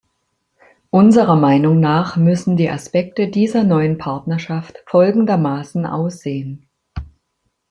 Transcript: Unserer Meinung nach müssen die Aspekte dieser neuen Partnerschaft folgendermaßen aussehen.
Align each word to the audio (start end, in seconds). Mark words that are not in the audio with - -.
Unserer 0.89 1.35
Meinung 1.35 1.79
nach 1.79 2.17
müssen 2.17 2.57
die 2.57 2.71
Aspekte 2.71 3.27
dieser 3.27 3.63
neuen 3.63 3.99
Partnerschaft 3.99 4.81
folgendermaßen 4.87 5.85
aussehen. 5.85 6.65